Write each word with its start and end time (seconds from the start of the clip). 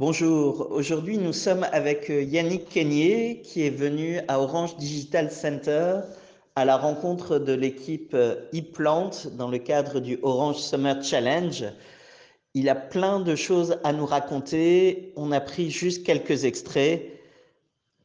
Bonjour, 0.00 0.68
aujourd'hui 0.70 1.18
nous 1.18 1.34
sommes 1.34 1.66
avec 1.72 2.08
euh, 2.08 2.22
Yannick 2.22 2.70
Kenyé 2.70 3.42
qui 3.42 3.66
est 3.66 3.76
venu 3.84 4.18
à 4.28 4.40
Orange 4.40 4.78
Digital 4.78 5.30
Center 5.30 6.00
à 6.56 6.64
la 6.64 6.78
rencontre 6.78 7.38
de 7.38 7.52
l'équipe 7.52 8.14
euh, 8.14 8.36
ePlant 8.54 9.10
dans 9.32 9.50
le 9.50 9.58
cadre 9.58 10.00
du 10.00 10.18
Orange 10.22 10.56
Summer 10.56 11.04
Challenge. 11.04 11.66
Il 12.54 12.70
a 12.70 12.76
plein 12.76 13.20
de 13.20 13.36
choses 13.36 13.76
à 13.84 13.92
nous 13.92 14.06
raconter, 14.06 15.12
on 15.16 15.32
a 15.32 15.40
pris 15.42 15.70
juste 15.70 16.02
quelques 16.02 16.46
extraits. 16.46 17.02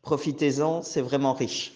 Profitez-en, 0.02 0.82
c'est 0.82 1.00
vraiment 1.00 1.32
riche. 1.32 1.75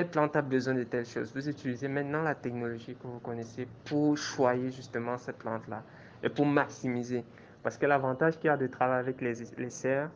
Telle 0.00 0.08
plante 0.10 0.36
a 0.36 0.42
besoin 0.42 0.74
de 0.74 0.84
telle 0.84 1.04
chose. 1.04 1.30
Vous 1.34 1.46
utilisez 1.46 1.86
maintenant 1.86 2.22
la 2.22 2.34
technologie 2.34 2.96
que 2.96 3.06
vous 3.06 3.18
connaissez 3.18 3.68
pour 3.84 4.16
choyer 4.16 4.70
justement 4.70 5.18
cette 5.18 5.36
plante-là 5.36 5.82
et 6.22 6.30
pour 6.30 6.46
maximiser. 6.46 7.22
Parce 7.62 7.76
que 7.76 7.84
l'avantage 7.84 8.38
qu'il 8.38 8.46
y 8.46 8.48
a 8.48 8.56
de 8.56 8.66
travailler 8.66 9.00
avec 9.00 9.20
les, 9.20 9.34
les 9.58 9.68
serres, 9.68 10.08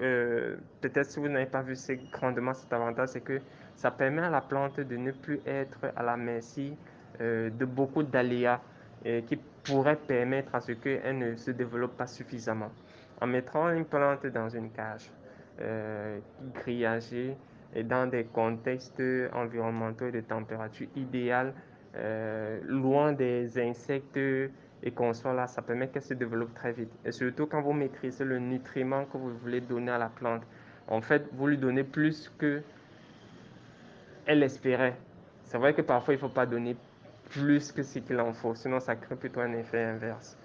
euh, 0.00 0.56
peut-être 0.82 1.06
si 1.06 1.18
vous 1.18 1.28
n'avez 1.28 1.46
pas 1.46 1.62
vu 1.62 1.74
grandement 2.12 2.52
cet 2.52 2.70
avantage, 2.74 3.08
c'est 3.10 3.22
que 3.22 3.40
ça 3.74 3.90
permet 3.90 4.20
à 4.20 4.28
la 4.28 4.42
plante 4.42 4.78
de 4.78 4.96
ne 4.96 5.12
plus 5.12 5.40
être 5.46 5.78
à 5.96 6.02
la 6.02 6.18
merci 6.18 6.76
euh, 7.22 7.48
de 7.48 7.64
beaucoup 7.64 8.02
d'aléas 8.02 8.60
qui 9.26 9.36
pourraient 9.64 9.96
permettre 9.96 10.54
à 10.54 10.60
ce 10.60 10.72
qu'elle 10.72 11.16
ne 11.16 11.34
se 11.34 11.52
développe 11.52 11.96
pas 11.96 12.06
suffisamment. 12.06 12.70
En 13.18 13.26
mettant 13.26 13.70
une 13.70 13.86
plante 13.86 14.26
dans 14.26 14.50
une 14.50 14.70
cage 14.70 15.10
euh, 15.62 16.18
grillagée, 16.52 17.34
et 17.74 17.82
dans 17.82 18.08
des 18.08 18.24
contextes 18.24 19.02
environnementaux 19.32 20.10
de 20.10 20.20
température 20.20 20.88
idéale, 20.96 21.52
euh, 21.96 22.60
loin 22.66 23.12
des 23.12 23.58
insectes 23.58 24.16
et 24.16 24.90
qu'on 24.92 25.12
soit 25.12 25.34
là, 25.34 25.46
ça 25.46 25.62
permet 25.62 25.88
qu'elle 25.88 26.02
se 26.02 26.14
développe 26.14 26.54
très 26.54 26.72
vite. 26.72 26.92
Et 27.04 27.12
surtout 27.12 27.46
quand 27.46 27.60
vous 27.60 27.72
maîtrisez 27.72 28.24
le 28.24 28.38
nutriment 28.38 29.04
que 29.04 29.18
vous 29.18 29.36
voulez 29.38 29.60
donner 29.60 29.92
à 29.92 29.98
la 29.98 30.08
plante, 30.08 30.42
en 30.88 31.00
fait, 31.00 31.28
vous 31.32 31.46
lui 31.46 31.58
donnez 31.58 31.84
plus 31.84 32.32
que 32.38 32.62
elle 34.26 34.42
espérait. 34.42 34.96
C'est 35.44 35.58
vrai 35.58 35.74
que 35.74 35.82
parfois, 35.82 36.14
il 36.14 36.16
ne 36.16 36.20
faut 36.20 36.28
pas 36.28 36.46
donner 36.46 36.76
plus 37.30 37.72
que 37.72 37.82
ce 37.82 37.98
qu'il 37.98 38.20
en 38.20 38.32
faut, 38.32 38.54
sinon 38.54 38.80
ça 38.80 38.96
crée 38.96 39.16
plutôt 39.16 39.40
un 39.40 39.52
effet 39.52 39.82
inverse. 39.82 40.36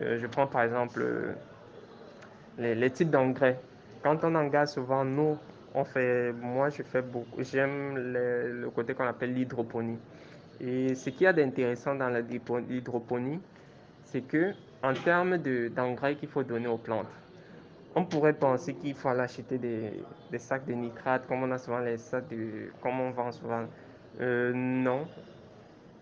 Euh, 0.00 0.18
je 0.18 0.26
prends 0.26 0.46
par 0.46 0.62
exemple 0.62 1.00
euh, 1.02 1.32
les, 2.58 2.74
les 2.74 2.90
types 2.90 3.10
d'engrais. 3.10 3.60
Quand 4.02 4.22
on 4.22 4.34
engage 4.34 4.68
souvent, 4.68 5.04
nous, 5.04 5.36
on 5.74 5.84
fait, 5.84 6.32
moi, 6.32 6.70
je 6.70 6.82
fais 6.82 7.02
beaucoup, 7.02 7.42
j'aime 7.42 7.96
le, 7.96 8.70
côté 8.74 8.94
qu'on 8.94 9.06
appelle 9.06 9.34
l'hydroponie. 9.34 9.98
Et 10.60 10.94
ce 10.94 11.10
qu'il 11.10 11.22
y 11.22 11.26
a 11.26 11.32
d'intéressant 11.32 11.94
dans 11.94 12.08
l'hydroponie, 12.08 13.40
c'est 14.04 14.22
que 14.22 14.52
en 14.82 14.94
termes 14.94 15.38
d'engrais 15.38 16.16
qu'il 16.16 16.28
faut 16.28 16.42
donner 16.42 16.68
aux 16.68 16.78
plantes, 16.78 17.06
on 17.94 18.04
pourrait 18.04 18.32
penser 18.32 18.74
qu'il 18.74 18.94
faut 18.94 19.08
aller 19.08 19.20
acheter 19.20 19.58
des, 19.58 20.38
sacs 20.38 20.66
de 20.66 20.72
nitrate, 20.72 21.26
comme 21.26 21.42
on 21.42 21.50
a 21.50 21.80
les 21.84 21.96
sacs 21.98 22.28
de, 22.28 22.70
vend 22.82 23.32
souvent. 23.32 23.64
Euh, 24.20 24.52
non, 24.54 25.06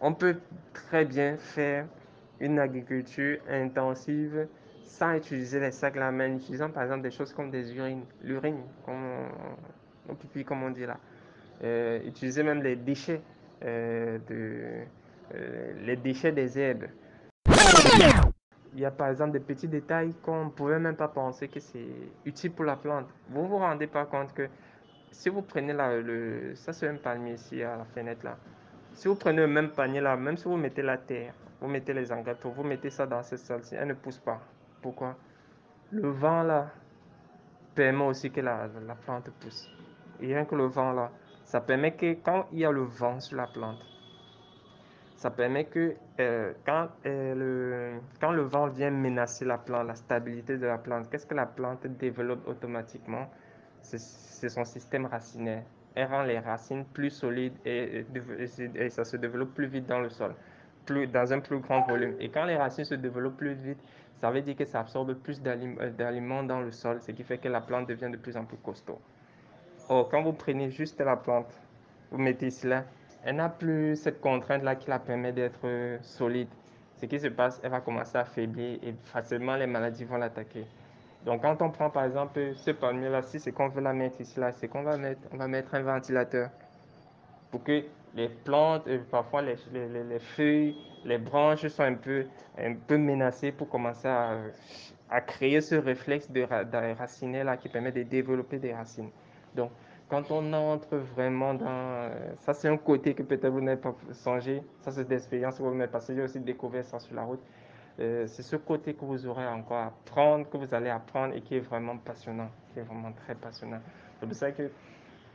on 0.00 0.12
peut 0.14 0.36
très 0.72 1.04
bien 1.04 1.36
faire 1.38 1.86
une 2.40 2.58
agriculture 2.58 3.38
intensive 3.48 4.46
sans 4.86 5.14
utiliser 5.14 5.60
les 5.60 5.72
sacs 5.72 5.96
là, 5.96 6.10
mais 6.10 6.26
en 6.26 6.36
utilisant 6.36 6.70
par 6.70 6.84
exemple 6.84 7.02
des 7.02 7.10
choses 7.10 7.32
comme 7.32 7.50
des 7.50 7.74
urines, 7.74 8.04
l'urine, 8.22 8.62
comme 8.84 10.62
on, 10.62 10.70
dit 10.70 10.86
là. 10.86 10.96
Euh, 11.62 12.00
utiliser 12.06 12.42
même 12.42 12.62
les 12.62 12.76
déchets, 12.76 13.20
euh, 13.64 14.18
de, 14.28 14.84
euh, 15.34 15.72
les 15.84 15.96
déchets 15.96 16.32
des 16.32 16.58
herbes. 16.58 16.86
Il 18.74 18.80
y 18.80 18.84
a 18.84 18.90
par 18.90 19.08
exemple 19.08 19.32
des 19.32 19.40
petits 19.40 19.68
détails 19.68 20.12
qu'on 20.22 20.46
ne 20.46 20.50
pouvait 20.50 20.78
même 20.78 20.96
pas 20.96 21.08
penser 21.08 21.48
que 21.48 21.60
c'est 21.60 21.88
utile 22.24 22.52
pour 22.52 22.66
la 22.66 22.76
plante. 22.76 23.06
Vous 23.30 23.42
ne 23.42 23.48
vous 23.48 23.58
rendez 23.58 23.86
pas 23.86 24.04
compte 24.04 24.34
que 24.34 24.48
si 25.10 25.30
vous 25.30 25.42
prenez 25.42 25.72
là, 25.72 25.96
le, 25.96 26.54
ça 26.54 26.72
c'est 26.72 26.86
un 26.86 26.96
palmier 26.96 27.34
ici 27.34 27.62
à 27.62 27.78
la 27.78 27.84
fenêtre 27.84 28.24
là. 28.24 28.36
Si 28.92 29.08
vous 29.08 29.14
prenez 29.14 29.38
le 29.38 29.46
même 29.46 29.70
panier 29.70 30.00
là, 30.00 30.16
même 30.16 30.36
si 30.36 30.44
vous 30.44 30.56
mettez 30.56 30.82
la 30.82 30.98
terre, 30.98 31.32
vous 31.60 31.68
mettez 31.68 31.94
les 31.94 32.12
engrais, 32.12 32.36
vous 32.42 32.62
mettez 32.62 32.90
ça 32.90 33.06
dans 33.06 33.22
cette 33.22 33.38
salle-ci, 33.38 33.74
elle 33.74 33.88
ne 33.88 33.94
pousse 33.94 34.18
pas. 34.18 34.40
Pourquoi? 34.82 35.16
Le 35.90 36.08
vent 36.08 36.42
là 36.42 36.70
permet 37.74 38.04
aussi 38.04 38.30
que 38.30 38.40
la, 38.40 38.68
la 38.86 38.94
plante 38.94 39.30
pousse. 39.40 39.68
Et 40.20 40.26
rien 40.26 40.44
que 40.44 40.54
le 40.54 40.66
vent 40.66 40.92
là, 40.92 41.10
ça 41.44 41.60
permet 41.60 41.92
que 41.94 42.14
quand 42.14 42.46
il 42.52 42.60
y 42.60 42.64
a 42.64 42.70
le 42.72 42.82
vent 42.82 43.20
sur 43.20 43.36
la 43.36 43.46
plante, 43.46 43.84
ça 45.16 45.30
permet 45.30 45.64
que 45.64 45.94
euh, 46.20 46.52
quand, 46.64 46.88
euh, 47.06 47.34
le, 47.34 48.00
quand 48.20 48.32
le 48.32 48.42
vent 48.42 48.66
vient 48.68 48.90
menacer 48.90 49.44
la 49.44 49.58
plante, 49.58 49.86
la 49.86 49.94
stabilité 49.94 50.58
de 50.58 50.66
la 50.66 50.78
plante, 50.78 51.08
qu'est-ce 51.10 51.26
que 51.26 51.34
la 51.34 51.46
plante 51.46 51.86
développe 51.86 52.46
automatiquement? 52.46 53.28
C'est 53.82 54.48
son 54.48 54.64
système 54.64 55.06
racinaire. 55.06 55.62
Elle 55.94 56.08
rend 56.08 56.22
les 56.22 56.38
racines 56.38 56.84
plus 56.84 57.10
solides 57.10 57.54
et, 57.64 58.04
ça 58.90 59.04
se 59.04 59.16
développe 59.16 59.54
plus 59.54 59.66
vite 59.66 59.86
dans 59.86 60.00
le 60.00 60.10
sol, 60.10 60.34
plus, 60.86 61.06
dans 61.06 61.32
un 61.32 61.40
plus 61.40 61.58
grand 61.58 61.82
volume. 61.82 62.14
Et 62.20 62.28
quand 62.28 62.44
les 62.44 62.56
racines 62.56 62.84
se 62.84 62.94
développent 62.94 63.36
plus 63.36 63.54
vite, 63.54 63.78
ça 64.20 64.30
veut 64.30 64.40
dire 64.40 64.56
que 64.56 64.64
ça 64.64 64.80
absorbe 64.80 65.14
plus 65.14 65.40
euh, 65.46 65.90
d'aliments 65.90 66.42
dans 66.42 66.60
le 66.60 66.72
sol, 66.72 67.00
ce 67.02 67.12
qui 67.12 67.22
fait 67.22 67.38
que 67.38 67.48
la 67.48 67.60
plante 67.60 67.88
devient 67.88 68.10
de 68.10 68.16
plus 68.16 68.36
en 68.36 68.44
plus 68.44 68.56
costaud. 68.56 68.98
Or, 69.88 70.08
quand 70.08 70.22
vous 70.22 70.32
prenez 70.32 70.70
juste 70.70 71.00
la 71.00 71.16
plante, 71.16 71.52
vous 72.10 72.18
mettez 72.18 72.50
cela, 72.50 72.84
elle 73.24 73.36
n'a 73.36 73.48
plus 73.48 73.96
cette 73.96 74.20
contrainte-là 74.20 74.76
qui 74.76 74.88
la 74.88 74.98
permet 74.98 75.32
d'être 75.32 75.60
euh, 75.64 75.98
solide. 76.00 76.48
Ce 76.96 77.04
qui 77.06 77.20
se 77.20 77.26
passe, 77.26 77.60
elle 77.62 77.70
va 77.70 77.80
commencer 77.80 78.16
à 78.16 78.24
faiblir 78.24 78.78
et 78.82 78.94
facilement 79.04 79.56
les 79.56 79.66
maladies 79.66 80.04
vont 80.04 80.16
l'attaquer. 80.16 80.64
Donc, 81.26 81.42
quand 81.42 81.60
on 81.60 81.70
prend 81.70 81.90
par 81.90 82.04
exemple 82.04 82.54
ce 82.54 82.70
palmier-là, 82.70 83.22
si 83.22 83.38
c'est 83.40 83.52
qu'on 83.52 83.68
veut 83.68 83.82
la 83.82 83.92
mettre 83.92 84.20
ici, 84.20 84.38
là, 84.38 84.52
c'est 84.52 84.68
qu'on 84.68 84.82
va 84.82 84.96
mettre, 84.96 85.20
on 85.32 85.36
va 85.36 85.48
mettre 85.48 85.74
un 85.74 85.82
ventilateur 85.82 86.50
pour 87.50 87.64
que 87.64 87.82
les 88.16 88.28
plantes, 88.28 88.88
parfois 89.10 89.42
les, 89.42 89.56
les, 89.72 90.04
les, 90.04 90.18
feuilles, 90.18 90.74
les 91.04 91.18
branches 91.18 91.66
sont 91.68 91.82
un 91.82 91.94
peu, 91.94 92.24
un 92.58 92.74
peu 92.74 92.96
menacées 92.96 93.52
pour 93.52 93.68
commencer 93.68 94.08
à, 94.08 94.38
à 95.10 95.20
créer 95.20 95.60
ce 95.60 95.74
réflexe 95.74 96.30
de, 96.30 96.40
de 96.40 96.98
raciner 96.98 97.44
là 97.44 97.56
qui 97.56 97.68
permet 97.68 97.92
de 97.92 98.02
développer 98.02 98.58
des 98.58 98.72
racines. 98.72 99.10
Donc, 99.54 99.70
quand 100.08 100.30
on 100.30 100.52
entre 100.52 100.96
vraiment 100.96 101.54
dans... 101.54 102.10
Ça, 102.38 102.54
c'est 102.54 102.68
un 102.68 102.76
côté 102.76 103.12
que 103.14 103.22
peut-être 103.22 103.48
vous 103.48 103.60
n'avez 103.60 103.80
pas 103.80 103.94
songé. 104.12 104.62
Ça, 104.80 104.92
c'est 104.92 105.06
d'expérience 105.06 105.58
que 105.58 105.62
vous 105.64 105.74
m'avez 105.74 105.90
passé. 105.90 106.14
J'ai 106.14 106.22
aussi 106.22 106.40
découvert 106.40 106.84
ça 106.84 107.00
sur 107.00 107.14
la 107.14 107.24
route. 107.24 107.40
Euh, 107.98 108.26
c'est 108.26 108.42
ce 108.42 108.56
côté 108.56 108.94
que 108.94 109.04
vous 109.04 109.26
aurez 109.26 109.46
encore 109.46 109.78
à 109.78 109.86
apprendre, 109.86 110.48
que 110.48 110.56
vous 110.56 110.72
allez 110.74 110.90
apprendre 110.90 111.34
et 111.34 111.40
qui 111.40 111.56
est 111.56 111.60
vraiment 111.60 111.96
passionnant, 111.96 112.50
qui 112.72 112.78
est 112.78 112.82
vraiment 112.82 113.10
très 113.12 113.34
passionnant. 113.34 113.80
C'est 114.20 114.26
pour 114.26 114.36
ça 114.36 114.52
que 114.52 114.70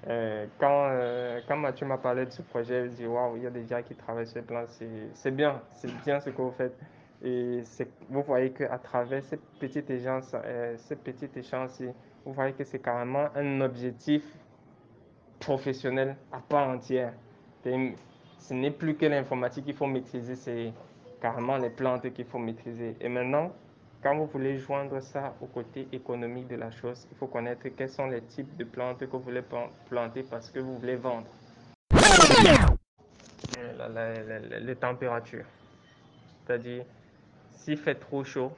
euh, 0.07 0.47
quand, 0.57 0.87
euh, 0.89 1.41
quand 1.47 1.57
Mathieu 1.57 1.85
m'a 1.85 1.97
parlé 1.97 2.25
de 2.25 2.31
ce 2.31 2.41
projet, 2.41 2.85
je 2.85 2.95
dit 2.95 3.05
waouh, 3.05 3.37
il 3.37 3.43
y 3.43 3.47
a 3.47 3.51
des 3.51 3.65
gens 3.67 3.81
qui 3.83 3.93
travaillent 3.95 4.25
sur 4.25 4.41
ce 4.41 4.45
plan, 4.45 4.65
c'est 5.13 5.31
bien, 5.31 5.61
c'est 5.75 5.93
bien 6.03 6.19
ce 6.19 6.29
que 6.29 6.41
vous 6.41 6.51
faites. 6.51 6.75
Et 7.23 7.61
vous 8.09 8.23
voyez 8.23 8.51
qu'à 8.51 8.79
travers 8.79 9.23
ces 9.23 9.37
petites 9.59 9.89
échanges, 9.91 10.23
euh, 10.33 10.75
petites 11.03 11.37
échanges 11.37 11.69
vous 12.25 12.33
voyez 12.33 12.53
que 12.53 12.63
c'est 12.63 12.79
carrément 12.79 13.27
un 13.35 13.61
objectif 13.61 14.23
professionnel 15.39 16.15
à 16.31 16.39
part 16.39 16.69
entière. 16.69 17.13
Ce 17.63 18.53
n'est 18.53 18.71
plus 18.71 18.95
que 18.95 19.05
l'informatique 19.05 19.65
qu'il 19.65 19.75
faut 19.75 19.87
maîtriser, 19.87 20.35
c'est 20.35 20.73
carrément 21.21 21.57
les 21.57 21.69
plantes 21.69 22.11
qu'il 22.13 22.25
faut 22.25 22.39
maîtriser. 22.39 22.95
Et 22.99 23.09
maintenant, 23.09 23.51
quand 24.01 24.15
vous 24.15 24.25
voulez 24.25 24.57
joindre 24.57 24.99
ça 25.01 25.35
au 25.41 25.45
côté 25.45 25.87
économique 25.91 26.47
de 26.47 26.55
la 26.55 26.71
chose, 26.71 27.07
il 27.11 27.17
faut 27.17 27.27
connaître 27.27 27.67
quels 27.69 27.89
sont 27.89 28.07
les 28.07 28.21
types 28.21 28.55
de 28.57 28.63
plantes 28.63 28.99
que 28.99 29.05
vous 29.05 29.19
voulez 29.19 29.43
planter 29.89 30.23
parce 30.23 30.49
que 30.49 30.59
vous 30.59 30.77
voulez 30.77 30.95
vendre. 30.95 31.27
les 34.61 34.75
températures. 34.75 35.45
C'est-à-dire, 36.45 36.83
s'il 37.51 37.77
fait 37.77 37.95
trop 37.95 38.23
chaud, 38.23 38.51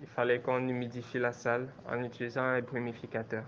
il 0.00 0.06
fallait 0.06 0.40
qu'on 0.40 0.66
humidifie 0.68 1.18
la 1.18 1.32
salle 1.32 1.68
en 1.88 2.02
utilisant 2.02 2.42
un 2.42 2.60
brumificateur. 2.60 3.44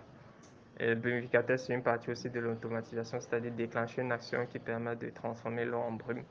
Et 0.81 0.89
le 0.89 0.95
brumificateur, 0.97 1.59
c'est 1.59 1.73
une 1.73 1.83
partie 1.83 2.11
aussi 2.11 2.29
de 2.29 2.41
l'automatisation, 2.41 3.21
c'est-à-dire 3.21 3.53
déclencher 3.53 4.03
une 4.03 4.11
action 4.11 4.47
qui 4.47 4.59
permet 4.59 4.97
de 4.97 5.11
transformer 5.11 5.65
l'eau 5.65 5.79
en 5.79 5.93
brume. 5.93 6.25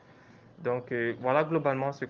Donc 0.64 0.92
euh, 0.92 1.14
voilà 1.20 1.44
globalement 1.44 1.92
ce, 1.92 2.06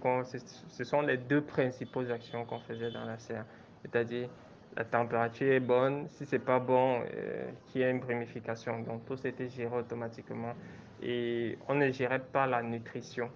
ce 0.68 0.84
sont 0.84 1.02
les 1.02 1.18
deux 1.18 1.42
principales 1.42 2.12
actions 2.12 2.46
qu'on 2.46 2.60
faisait 2.60 2.92
dans 2.92 3.06
la 3.06 3.18
serre. 3.18 3.46
C'est-à-dire 3.82 4.30
la 4.76 4.84
température 4.84 5.52
est 5.52 5.60
bonne, 5.60 6.08
si 6.10 6.26
c'est 6.26 6.40
pas 6.40 6.60
bon, 6.60 7.02
euh, 7.02 7.50
qu'il 7.68 7.82
y 7.82 7.84
ait 7.84 7.92
une 7.92 8.00
brumification. 8.00 8.80
Donc 8.82 9.06
tout 9.06 9.18
c'était 9.18 9.50
géré 9.50 9.76
automatiquement. 9.76 10.54
Et 11.02 11.58
on 11.68 11.76
ne 11.76 11.92
gérait 11.92 12.20
pas 12.20 12.48
la 12.48 12.62
nutrition, 12.62 13.30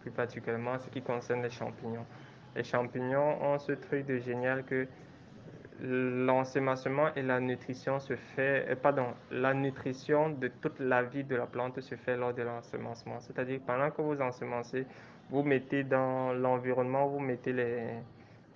plus 0.00 0.10
particulièrement 0.10 0.78
ce 0.78 0.88
qui 0.88 1.02
concerne 1.02 1.42
les 1.42 1.50
champignons. 1.50 2.06
Les 2.56 2.64
champignons 2.64 3.42
ont 3.42 3.58
ce 3.58 3.72
truc 3.72 4.06
de 4.06 4.18
génial 4.18 4.64
que 4.64 4.86
l'ensemencement 5.82 7.14
et 7.16 7.22
la 7.22 7.40
nutrition 7.40 7.98
se 8.00 8.14
fait, 8.14 8.66
euh, 8.68 8.76
pardon, 8.76 9.06
la 9.30 9.54
nutrition 9.54 10.30
de 10.30 10.48
toute 10.48 10.78
la 10.78 11.02
vie 11.02 11.24
de 11.24 11.36
la 11.36 11.46
plante 11.46 11.80
se 11.80 11.94
fait 11.94 12.16
lors 12.16 12.34
de 12.34 12.42
l'ensemencement. 12.42 13.20
C'est-à-dire 13.20 13.60
pendant 13.66 13.90
que 13.90 14.02
vous 14.02 14.20
ensemencez, 14.20 14.86
vous 15.30 15.42
mettez 15.42 15.84
dans 15.84 16.32
l'environnement, 16.32 17.06
vous 17.08 17.20
mettez 17.20 17.52
les, 17.52 17.88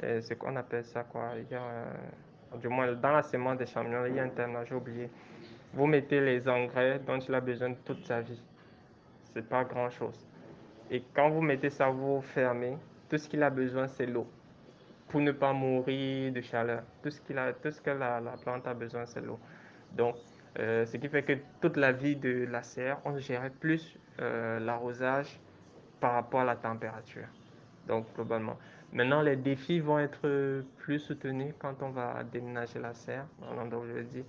euh, 0.03 0.21
ce 0.21 0.35
qu'on 0.35 0.57
appelle 0.57 0.85
ça 0.85 1.05
quoi, 1.05 1.31
il 1.39 1.59
du 2.61 2.69
moins 2.69 2.93
dans 2.93 3.13
la 3.13 3.23
semence 3.23 3.59
des 3.59 3.67
champignons, 3.67 4.07
il 4.07 4.15
y 4.15 4.21
a 4.21 4.25
un 4.25 4.29
terme, 4.29 4.59
j'ai 4.69 4.75
oublié. 4.75 5.11
Vous 5.73 5.87
mettez 5.87 6.21
les 6.21 6.49
engrais 6.49 7.01
dont 7.01 7.19
il 7.19 7.35
a 7.35 7.41
besoin 7.41 7.75
toute 7.85 8.05
sa 8.05 8.21
vie. 8.21 8.41
C'est 9.33 9.49
pas 9.49 9.65
grand 9.65 9.91
chose. 9.91 10.25
Et 10.91 11.03
quand 11.15 11.31
vous 11.31 11.41
mettez 11.41 11.71
ça, 11.71 11.89
vous 11.89 12.21
fermez. 12.21 12.77
Tout 13.09 13.19
ce 13.19 13.29
qu'il 13.29 13.43
a 13.43 13.51
besoin, 13.51 13.89
c'est 13.89 14.07
l'eau 14.07 14.29
pour 15.15 15.21
ne 15.21 15.31
pas 15.31 15.53
mourir 15.53 16.33
de 16.33 16.41
chaleur. 16.41 16.83
Tout 17.01 17.11
ce, 17.11 17.21
qu'il 17.21 17.39
a, 17.39 17.53
tout 17.53 17.71
ce 17.71 17.81
que 17.81 17.91
la, 17.91 18.21
plante 18.43 18.67
a 18.67 18.75
besoin, 18.75 19.07
c'est 19.07 19.21
l'eau. 19.21 19.39
Donc, 19.93 20.17
euh, 20.59 20.85
ce 20.87 20.97
qui 20.97 21.09
fait 21.09 21.23
que 21.23 21.35
toute 21.61 21.77
la 21.77 21.93
vie 21.93 22.17
de 22.17 22.49
la 22.51 22.65
serre, 22.65 22.99
on 23.05 23.17
gérait 23.19 23.53
plus 23.61 23.97
euh, 24.21 24.59
l'arrosage 24.59 25.39
par 26.01 26.15
rapport 26.15 26.41
à 26.41 26.45
la 26.45 26.57
température. 26.57 27.29
Donc, 27.87 28.07
globalement. 28.17 28.59
Maintenant, 28.93 29.23
les 29.23 29.37
défis 29.37 29.79
vont 29.79 30.01
être 30.01 30.65
plus 30.79 30.99
soutenus 30.99 31.55
quand 31.61 31.81
on 31.85 31.91
va 31.91 32.25
déménager 32.25 32.81
la 32.81 32.93
serre, 32.93 33.27
où 33.41 33.87
je 33.87 34.01
dis. 34.01 34.25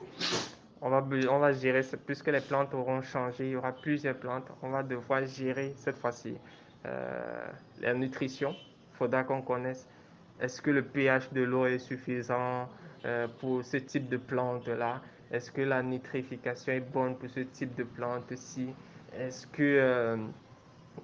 On 0.83 0.91
va, 0.91 1.03
on 1.31 1.39
va 1.39 1.51
gérer, 1.51 1.81
puisque 2.05 2.27
les 2.27 2.41
plantes 2.41 2.75
auront 2.75 3.01
changé, 3.01 3.47
il 3.47 3.51
y 3.53 3.55
aura 3.55 3.71
plusieurs 3.71 4.17
plantes, 4.17 4.51
on 4.61 4.69
va 4.69 4.83
devoir 4.83 5.25
gérer 5.25 5.73
cette 5.77 5.97
fois-ci 5.97 6.37
euh, 6.85 7.47
la 7.81 7.95
nutrition. 7.95 8.51
Il 8.51 8.97
faudra 8.97 9.23
qu'on 9.23 9.41
connaisse 9.41 9.89
est-ce 10.39 10.61
que 10.61 10.71
le 10.71 10.83
pH 10.83 11.31
de 11.31 11.41
l'eau 11.41 11.65
est 11.65 11.79
suffisant 11.79 12.69
euh, 13.05 13.27
pour 13.39 13.63
ce 13.63 13.77
type 13.77 14.09
de 14.09 14.17
plante-là? 14.17 15.01
Est-ce 15.31 15.51
que 15.51 15.61
la 15.61 15.81
nitrification 15.81 16.73
est 16.73 16.81
bonne 16.81 17.15
pour 17.15 17.29
ce 17.29 17.39
type 17.41 17.73
de 17.75 17.83
plante-ci? 17.83 18.73
Est-ce 19.17 19.47
que 19.47 19.63
euh, 19.63 20.17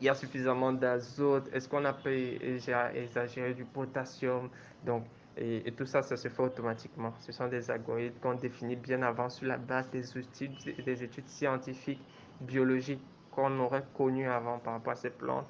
y 0.01 0.10
a 0.10 0.16
suffisamment 0.16 0.74
d'azote? 0.74 1.50
Est-ce 1.54 1.69
qu'on 1.69 1.86
a 1.86 1.94
pas 1.94 2.12
exagéré 2.12 3.54
du 3.54 3.63
potassium? 3.63 4.50
Donc, 4.86 5.06
et, 5.38 5.72
tout 5.77 5.86
ça, 5.86 6.01
ça 6.01 6.18
se 6.18 6.27
fait 6.27 6.42
automatiquement. 6.42 7.13
Ce 7.22 7.31
sont 7.31 7.48
des 7.48 7.72
algorithmes 7.72 8.19
qu'on 8.19 8.34
définit 8.34 8.75
bien 8.75 9.01
avant 9.01 9.30
sur 9.30 9.48
la 9.48 9.57
base 9.57 9.89
des 9.89 10.18
études, 10.18 10.84
des 10.86 11.04
études 11.04 11.27
scientifiques, 11.30 12.01
biologiques 12.42 13.01
qu'on 13.31 13.57
aurait 13.60 13.86
connues 13.95 14.27
avant 14.27 14.60
par 14.60 14.74
rapport 14.74 14.92
à 14.92 14.98
ces 14.98 15.10
plantes 15.10 15.48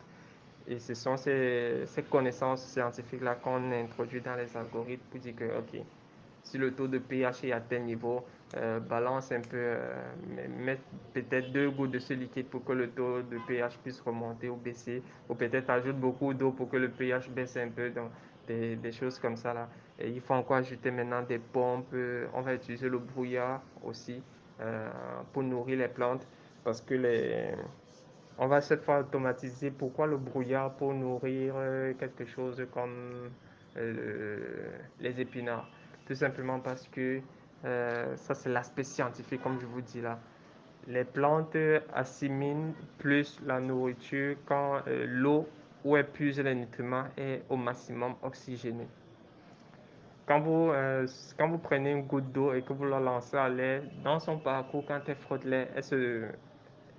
et 0.71 0.79
ce 0.79 0.93
sont 0.93 1.17
ces, 1.17 1.85
connaissances 2.09 2.65
scientifiques-là 2.65 3.35
qu'on 3.35 3.71
introduit 3.73 4.21
dans 4.21 4.35
les 4.35 4.55
algorithmes 4.55 5.03
pour 5.11 5.19
dire 5.19 5.35
que, 5.35 5.43
OK, 5.59 5.81
si 6.43 6.57
le 6.57 6.73
taux 6.73 6.87
de 6.87 6.97
pH 6.97 7.43
est 7.43 7.51
à 7.51 7.59
tel 7.59 7.83
niveau, 7.83 8.23
euh, 8.55 8.79
balance 8.79 9.31
un 9.31 9.41
peu, 9.41 9.57
euh, 9.57 9.93
mettre 10.57 10.81
peut-être 11.13 11.51
deux 11.51 11.69
gouttes 11.69 11.91
de 11.91 11.99
ce 11.99 12.13
liquide 12.13 12.47
pour 12.47 12.63
que 12.63 12.71
le 12.71 12.89
taux 12.89 13.21
de 13.21 13.37
pH 13.47 13.77
puisse 13.83 13.99
remonter 13.99 14.49
ou 14.49 14.55
baisser, 14.55 15.03
ou 15.29 15.35
peut-être 15.35 15.69
ajoute 15.69 15.97
beaucoup 15.97 16.33
d'eau 16.33 16.51
pour 16.51 16.69
que 16.69 16.77
le 16.77 16.89
pH 16.89 17.29
baisse 17.29 17.57
un 17.57 17.69
peu, 17.69 17.91
des, 18.47 18.91
choses 18.91 19.19
comme 19.19 19.35
ça 19.35 19.53
là. 19.53 19.69
Et 19.99 20.09
il 20.09 20.21
faut 20.21 20.33
encore 20.33 20.57
ajouter 20.57 20.89
maintenant 20.89 21.21
des 21.21 21.37
pompes, 21.37 21.93
on 22.33 22.41
va 22.41 22.53
utiliser 22.53 22.89
le 22.89 22.97
brouillard 22.97 23.61
aussi 23.83 24.23
euh, 24.61 24.89
pour 25.33 25.43
nourrir 25.43 25.79
les 25.79 25.87
plantes 25.87 26.25
parce 26.63 26.81
que 26.81 26.93
les, 26.93 27.55
on 28.37 28.47
va 28.47 28.61
cette 28.61 28.83
fois 28.83 28.99
automatiser. 28.99 29.71
Pourquoi 29.71 30.07
le 30.07 30.17
brouillard 30.17 30.73
pour 30.73 30.93
nourrir 30.93 31.53
euh, 31.57 31.93
quelque 31.93 32.25
chose 32.25 32.65
comme 32.73 33.29
euh, 33.77 34.37
les 34.99 35.19
épinards 35.21 35.69
Tout 36.05 36.15
simplement 36.15 36.59
parce 36.59 36.87
que 36.87 37.21
euh, 37.65 38.15
ça 38.15 38.33
c'est 38.33 38.49
l'aspect 38.49 38.83
scientifique 38.83 39.41
comme 39.43 39.59
je 39.59 39.65
vous 39.65 39.81
dis 39.81 40.01
là. 40.01 40.19
Les 40.87 41.03
plantes 41.03 41.57
assimilent 41.93 42.73
plus 42.97 43.39
la 43.45 43.59
nourriture 43.59 44.35
quand 44.47 44.81
l'eau 45.05 45.47
où 45.85 45.95
puisent 46.11 46.39
les 46.39 46.55
nutriments 46.55 47.05
est 47.15 47.43
au 47.49 47.55
maximum 47.55 48.15
oxygénée. 48.23 48.87
Quand 50.25 50.39
vous, 50.39 50.71
quand 51.37 51.49
vous 51.49 51.59
prenez 51.59 51.91
une 51.91 52.07
goutte 52.07 52.31
d'eau 52.31 52.53
et 52.53 52.63
que 52.63 52.73
vous 52.73 52.85
la 52.85 52.99
lancez 52.99 53.37
à 53.37 53.47
l'air, 53.47 53.83
dans 54.03 54.19
son 54.19 54.39
parcours, 54.39 54.83
quand 54.87 55.01
elle 55.05 55.15
frotte 55.17 55.43
l'air, 55.43 55.67
elle 55.75 55.83
se 55.83 56.25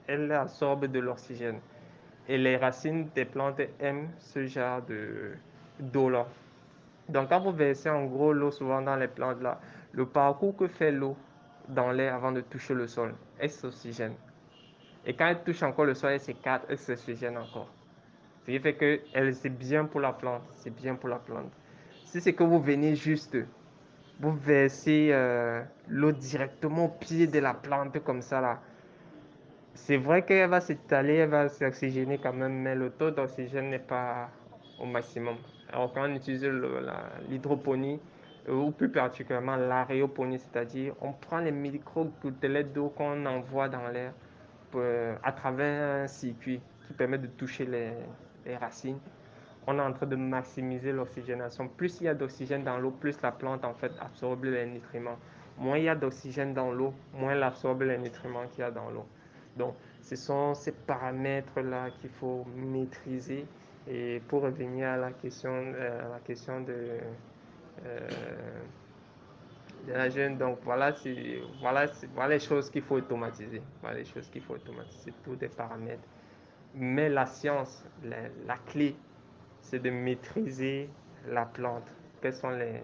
elle 0.07 0.31
absorbe 0.33 0.87
de 0.87 0.99
l'oxygène. 0.99 1.61
Et 2.29 2.39
les 2.39 2.57
racines 2.57 3.09
des 3.15 3.25
plantes 3.25 3.61
aiment 3.81 4.09
ce 4.19 4.47
genre 4.47 4.81
d'eau-là. 5.81 6.27
Donc, 7.09 7.29
quand 7.29 7.41
vous 7.41 7.53
versez 7.53 7.91
en 7.91 8.05
gros 8.05 8.33
l'eau 8.33 8.51
souvent 8.51 8.81
dans 8.81 8.97
les 8.97 9.09
plantes 9.09 9.43
là, 9.43 9.61
le 9.93 10.07
parcours 10.07 10.57
que 10.57 10.69
fait 10.69 10.93
l'eau 10.93 11.17
dans 11.69 11.91
l'air 11.91 12.15
avant 12.15 12.33
de 12.33 12.41
toucher 12.41 12.75
le 12.75 12.87
sol, 12.87 13.15
elle 13.39 13.51
s'oxygène. 13.51 14.15
Et 15.05 15.15
quand 15.15 15.27
elle 15.27 15.43
touche 15.43 15.63
encore 15.63 15.85
le 15.85 15.95
sol, 15.95 16.13
elle 16.13 16.21
s'écarte, 16.21 16.65
elle 16.69 16.79
s'oxygène 16.79 17.37
encore. 17.37 17.69
Ce 18.47 18.51
qui 18.51 18.59
fait 18.59 18.75
que 18.75 19.01
c'est 19.33 19.51
bien 19.51 19.85
pour 19.85 20.01
la 20.01 20.13
plante. 20.13 20.43
C'est 20.55 20.75
bien 20.75 20.95
pour 20.95 21.09
la 21.09 21.19
plante. 21.19 21.51
Si 22.05 22.21
c'est 22.21 22.33
que 22.33 22.43
vous 22.43 22.61
venez 22.61 22.95
juste, 22.95 23.37
vous 24.21 24.33
versez 24.33 25.11
euh, 25.13 25.63
l'eau 25.89 26.13
directement 26.13 26.87
au 26.87 26.89
pied 26.89 27.27
de 27.27 27.39
la 27.39 27.55
plante 27.55 28.03
comme 28.05 28.23
ça 28.23 28.41
là, 28.41 28.61
c'est 29.75 29.97
vrai 29.97 30.23
qu'elle 30.25 30.51
va 30.51 30.61
s'étaler, 30.61 31.15
elle 31.17 31.31
va 31.31 31.49
s'oxygéner 31.49 32.19
quand 32.19 32.33
même, 32.33 32.61
mais 32.61 32.75
le 32.75 32.91
taux 32.91 33.11
d'oxygène 33.11 33.71
n'est 33.71 33.79
pas 33.79 34.29
au 34.79 34.87
maximum. 34.87 35.37
Alors 35.73 35.93
quand 35.93 36.09
on 36.09 36.15
utilise 36.15 36.45
l'hydroponie, 37.29 37.99
euh, 38.49 38.55
ou 38.55 38.71
plus 38.73 38.91
particulièrement 38.91 39.57
l'aéroponie, 39.57 40.39
c'est-à-dire 40.39 40.95
on 41.01 41.13
prend 41.13 41.39
les 41.39 41.53
micro-gouttelettes 41.53 42.73
d'eau 42.73 42.89
qu'on 42.89 43.25
envoie 43.25 43.69
dans 43.69 43.87
l'air 43.89 44.13
euh, 44.75 45.15
à 45.23 45.33
travers 45.33 46.05
un 46.05 46.07
circuit 46.09 46.61
qui 46.87 46.93
permet 46.93 47.19
de 47.19 47.29
toucher 47.29 47.67
les, 47.67 48.57
racines. 48.57 48.99
On 49.69 49.79
est 49.79 49.83
en 49.83 49.93
train 49.93 50.07
de 50.07 50.17
maximiser 50.17 50.91
l'oxygénation. 50.91 51.69
Plus 51.69 52.01
il 52.01 52.05
y 52.05 52.09
a 52.09 52.15
d'oxygène 52.15 52.65
dans 52.65 52.79
l'eau, 52.79 52.91
plus 52.91 53.21
la 53.23 53.31
plante 53.31 53.65
en 53.65 53.75
fait 53.75 53.93
absorbe 54.01 54.45
les 54.45 54.67
nutriments. 54.67 55.19
Moins 55.59 55.79
il 55.79 55.85
y 55.85 55.89
a 55.89 55.95
d'oxygène 55.95 56.53
dans 56.53 56.73
l'eau, 56.73 56.93
moins 57.15 57.33
elle 57.33 57.43
absorbe 57.45 57.83
les 57.83 57.99
nutriments 57.99 58.47
qu'il 58.49 58.61
y 58.61 58.65
a 58.65 58.73
dans 58.73 58.91
l'eau. 58.91 59.07
Donc, 59.57 59.75
ce 60.01 60.17
sont 60.17 60.55
ces 60.55 60.73
paramètres-là 60.73 61.91
qu'il 62.01 62.11
faut 62.11 62.45
maîtriser. 62.57 63.47
Et 63.89 64.21
pour 64.29 64.43
revenir 64.43 64.89
à 64.89 64.97
la 64.97 65.11
question, 65.13 65.51
euh, 65.51 66.19
euh, 66.69 67.01
de 69.87 69.93
la 69.93 70.09
jeune, 70.09 70.39
donc 70.39 70.59
voilà, 70.63 70.95
voilà, 71.61 71.87
voilà 72.15 72.35
les 72.35 72.41
choses 72.41 72.71
qu'il 72.71 72.83
faut 72.83 72.97
automatiser. 72.97 73.61
Voilà 73.81 73.99
les 73.99 74.05
choses 74.05 74.29
qu'il 74.31 74.43
faut 74.43 74.55
automatiser, 74.55 75.13
tous 75.25 75.37
des 75.37 75.49
paramètres. 75.49 76.07
Mais 76.75 77.09
la 77.09 77.27
science, 77.27 77.85
la 78.03 78.57
clé, 78.67 78.97
c'est 79.61 79.81
de 79.81 79.91
maîtriser 79.91 80.89
la 81.27 81.45
plante. 81.45 81.91
Quelles 82.21 82.35
sont 82.35 82.51
les 82.51 82.83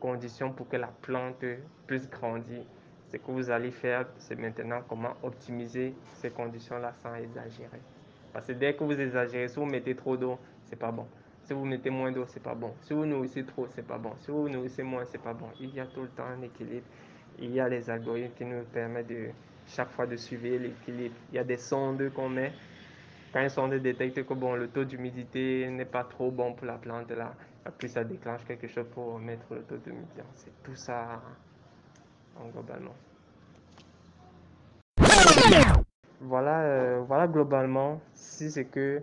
conditions 0.00 0.52
pour 0.52 0.68
que 0.68 0.76
la 0.76 0.88
plante 0.88 1.44
puisse 1.86 2.08
grandir? 2.10 2.64
Ce 3.12 3.18
que 3.18 3.30
vous 3.30 3.50
allez 3.50 3.70
faire, 3.70 4.06
c'est 4.16 4.38
maintenant 4.38 4.80
comment 4.88 5.12
optimiser 5.22 5.94
ces 6.14 6.30
conditions-là 6.30 6.94
sans 7.02 7.14
exagérer. 7.16 7.80
Parce 8.32 8.46
que 8.46 8.52
dès 8.52 8.74
que 8.74 8.84
vous 8.84 8.98
exagérez, 8.98 9.48
si 9.48 9.56
vous 9.56 9.66
mettez 9.66 9.94
trop 9.94 10.16
d'eau, 10.16 10.38
c'est 10.64 10.78
pas 10.78 10.90
bon. 10.90 11.06
Si 11.44 11.52
vous 11.52 11.64
mettez 11.64 11.90
moins 11.90 12.10
d'eau, 12.10 12.24
c'est 12.26 12.42
pas 12.42 12.54
bon. 12.54 12.72
Si 12.80 12.94
vous 12.94 13.04
nourrissez 13.04 13.44
trop, 13.44 13.66
c'est 13.74 13.86
pas 13.86 13.98
bon. 13.98 14.12
Si 14.20 14.30
vous 14.30 14.48
nourrissez 14.48 14.82
moins, 14.82 15.04
c'est 15.04 15.20
pas 15.20 15.34
bon. 15.34 15.48
Il 15.60 15.74
y 15.74 15.80
a 15.80 15.86
tout 15.86 16.02
le 16.02 16.08
temps 16.08 16.24
un 16.24 16.40
équilibre. 16.40 16.86
Il 17.38 17.50
y 17.50 17.60
a 17.60 17.68
les 17.68 17.90
algorithmes 17.90 18.32
qui 18.34 18.44
nous 18.46 18.64
permettent 18.64 19.08
de 19.08 19.28
chaque 19.66 19.90
fois 19.90 20.06
de 20.06 20.16
suivre 20.16 20.58
l'équilibre. 20.58 21.14
Il 21.30 21.36
y 21.36 21.38
a 21.38 21.44
des 21.44 21.58
sondes 21.58 22.10
qu'on 22.14 22.30
met. 22.30 22.52
Quand 23.32 23.42
une 23.42 23.48
sonde 23.50 23.74
détecte 23.74 24.24
que 24.24 24.34
bon, 24.34 24.54
le 24.54 24.68
taux 24.68 24.84
d'humidité 24.84 25.68
n'est 25.68 25.84
pas 25.84 26.04
trop 26.04 26.30
bon 26.30 26.54
pour 26.54 26.66
la 26.66 26.78
plante, 26.78 27.10
là, 27.10 27.34
puis 27.78 27.88
ça 27.88 28.04
déclenche 28.04 28.44
quelque 28.46 28.68
chose 28.68 28.86
pour 28.94 29.18
mettre 29.18 29.54
le 29.54 29.62
taux 29.62 29.76
d'humidité. 29.76 30.22
C'est 30.34 30.62
tout 30.62 30.74
ça 30.74 31.20
globalement. 32.52 32.94
Voilà, 36.24 36.60
euh, 36.60 37.02
voilà 37.04 37.26
globalement 37.26 38.00
si 38.14 38.48
c'est 38.48 38.66
que, 38.66 39.02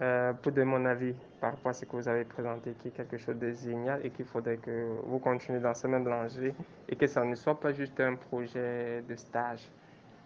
euh, 0.00 0.32
pour 0.34 0.52
donner 0.52 0.70
mon 0.70 0.84
avis 0.84 1.14
par 1.40 1.50
rapport 1.50 1.70
à 1.70 1.72
ce 1.72 1.84
que 1.84 1.96
vous 1.96 2.06
avez 2.06 2.24
présenté, 2.24 2.74
qui 2.78 2.88
est 2.88 2.90
quelque 2.92 3.18
chose 3.18 3.36
de 3.38 3.50
génial 3.50 4.00
et 4.06 4.10
qu'il 4.10 4.24
faudrait 4.24 4.56
que 4.56 4.86
vous 5.04 5.18
continuez 5.18 5.58
dans 5.58 5.74
ce 5.74 5.88
même 5.88 6.06
lancée 6.06 6.54
et 6.88 6.94
que 6.94 7.08
ça 7.08 7.24
ne 7.24 7.34
soit 7.34 7.58
pas 7.58 7.72
juste 7.72 7.98
un 7.98 8.14
projet 8.14 9.02
de 9.02 9.16
stage, 9.16 9.68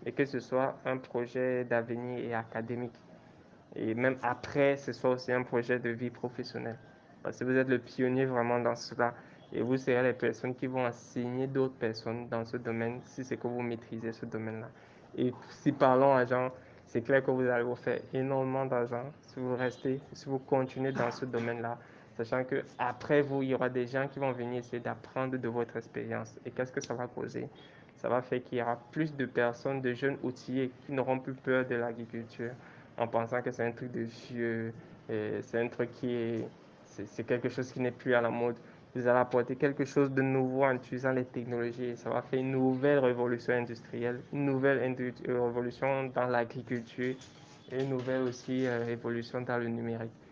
mais 0.04 0.12
que 0.12 0.26
ce 0.26 0.38
soit 0.38 0.76
un 0.84 0.98
projet 0.98 1.64
d'avenir 1.64 2.18
et 2.18 2.34
académique. 2.34 3.00
Et 3.74 3.94
même 3.94 4.18
après, 4.22 4.76
ce 4.76 4.92
soit 4.92 5.10
aussi 5.10 5.32
un 5.32 5.44
projet 5.44 5.78
de 5.78 5.88
vie 5.88 6.10
professionnelle. 6.10 6.78
Parce 7.22 7.38
que 7.38 7.44
vous 7.44 7.56
êtes 7.56 7.68
le 7.68 7.78
pionnier 7.78 8.26
vraiment 8.26 8.60
dans 8.60 8.76
cela 8.76 9.14
et 9.52 9.62
vous 9.62 9.76
serez 9.76 10.02
les 10.02 10.12
personnes 10.12 10.54
qui 10.54 10.66
vont 10.66 10.86
enseigner 10.86 11.46
d'autres 11.46 11.74
personnes 11.74 12.28
dans 12.28 12.44
ce 12.44 12.56
domaine 12.56 13.00
si 13.04 13.24
c'est 13.24 13.36
que 13.36 13.46
vous 13.46 13.62
maîtrisez 13.62 14.12
ce 14.12 14.26
domaine-là. 14.26 14.68
Et 15.16 15.32
si 15.62 15.72
parlons 15.72 16.14
argent, 16.14 16.50
c'est 16.86 17.02
clair 17.02 17.24
que 17.24 17.30
vous 17.30 17.42
allez 17.42 17.64
vous 17.64 17.76
faire 17.76 18.00
énormément 18.12 18.66
d'argent 18.66 19.04
si 19.22 19.40
vous 19.40 19.56
restez, 19.56 20.00
si 20.12 20.26
vous 20.26 20.38
continuez 20.38 20.92
dans 20.92 21.10
ce 21.10 21.24
domaine-là. 21.24 21.78
sachant 22.16 22.44
que 22.44 22.62
après 22.78 23.22
vous, 23.22 23.42
il 23.42 23.50
y 23.50 23.54
aura 23.54 23.68
des 23.68 23.86
gens 23.86 24.08
qui 24.08 24.18
vont 24.18 24.32
venir 24.32 24.58
essayer 24.58 24.80
d'apprendre 24.80 25.36
de 25.36 25.48
votre 25.48 25.76
expérience. 25.76 26.38
Et 26.44 26.50
qu'est-ce 26.50 26.72
que 26.72 26.80
ça 26.80 26.94
va 26.94 27.06
causer? 27.06 27.48
Ça 27.96 28.08
va 28.08 28.22
faire 28.22 28.42
qu'il 28.42 28.58
y 28.58 28.62
aura 28.62 28.78
plus 28.90 29.14
de 29.14 29.26
personnes, 29.26 29.80
de 29.80 29.92
jeunes 29.94 30.18
outillés 30.22 30.70
qui 30.84 30.92
n'auront 30.92 31.18
plus 31.18 31.34
peur 31.34 31.66
de 31.66 31.74
l'agriculture 31.74 32.52
en 32.98 33.06
pensant 33.06 33.42
que 33.42 33.50
c'est 33.50 33.64
un 33.64 33.72
truc 33.72 33.92
de 33.92 34.02
vieux, 34.02 34.72
c'est 35.08 35.60
un 35.60 35.68
truc 35.68 35.90
qui 35.92 36.12
est, 36.12 36.48
c'est 36.84 37.24
quelque 37.24 37.48
chose 37.48 37.72
qui 37.72 37.80
n'est 37.80 37.90
plus 37.90 38.14
à 38.14 38.20
la 38.20 38.30
mode. 38.30 38.56
Vous 38.94 39.08
allez 39.08 39.18
apporter 39.18 39.56
quelque 39.56 39.84
chose 39.84 40.12
de 40.12 40.22
nouveau 40.22 40.64
en 40.64 40.76
utilisant 40.76 41.10
les 41.10 41.24
technologies 41.24 41.96
ça 41.96 42.10
va 42.10 42.22
faire 42.22 42.38
une 42.38 42.52
nouvelle 42.52 43.00
révolution 43.00 43.52
industrielle, 43.52 44.20
une 44.32 44.44
nouvelle 44.44 44.78
révolution 45.26 46.04
dans 46.14 46.26
l'agriculture 46.26 47.16
et 47.72 47.82
une 47.82 47.90
nouvelle 47.90 48.22
aussi 48.22 48.66
euh, 48.66 48.84
révolution 48.84 49.40
dans 49.40 49.58
le 49.58 49.66
numérique. 49.66 50.14